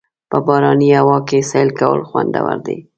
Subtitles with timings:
[0.29, 2.77] په باراني هوا کې سیل کول خوندور دي.